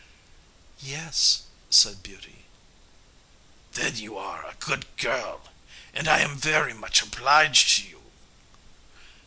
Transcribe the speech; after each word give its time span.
"Yes," 0.81 1.43
said 1.69 2.01
Beauty. 2.01 2.45
"Then 3.73 3.97
you 3.97 4.17
are 4.17 4.43
a 4.47 4.55
good 4.55 4.87
girl, 4.97 5.49
and 5.93 6.07
I 6.07 6.21
am 6.21 6.39
very 6.39 6.73
much 6.73 7.03
obliged 7.03 7.75
to 7.75 7.83
you." 7.87 8.11